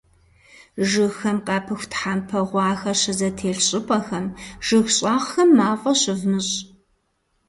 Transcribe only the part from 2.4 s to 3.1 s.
гъуахэр